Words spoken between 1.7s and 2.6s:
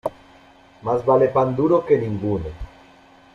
que ninguno.